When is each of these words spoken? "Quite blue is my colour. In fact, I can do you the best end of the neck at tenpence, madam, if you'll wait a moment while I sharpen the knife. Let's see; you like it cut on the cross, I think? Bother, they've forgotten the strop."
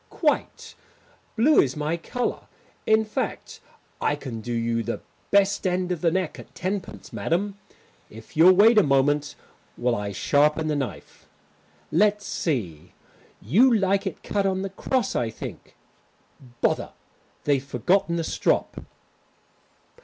"Quite 0.09 0.73
blue 1.35 1.59
is 1.61 1.75
my 1.75 1.95
colour. 1.95 2.47
In 2.87 3.05
fact, 3.05 3.59
I 4.01 4.15
can 4.15 4.41
do 4.41 4.51
you 4.51 4.81
the 4.81 5.01
best 5.29 5.67
end 5.67 5.91
of 5.91 6.01
the 6.01 6.09
neck 6.09 6.39
at 6.39 6.55
tenpence, 6.55 7.13
madam, 7.13 7.59
if 8.09 8.35
you'll 8.35 8.55
wait 8.55 8.79
a 8.79 8.81
moment 8.81 9.35
while 9.75 9.93
I 9.95 10.11
sharpen 10.11 10.69
the 10.69 10.75
knife. 10.75 11.27
Let's 11.91 12.25
see; 12.25 12.93
you 13.43 13.71
like 13.71 14.07
it 14.07 14.23
cut 14.23 14.47
on 14.47 14.63
the 14.63 14.71
cross, 14.71 15.15
I 15.15 15.29
think? 15.29 15.75
Bother, 16.61 16.93
they've 17.43 17.63
forgotten 17.63 18.15
the 18.15 18.23
strop." 18.23 18.81